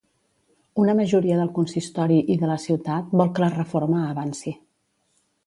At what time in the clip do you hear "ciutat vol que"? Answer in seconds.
2.65-3.45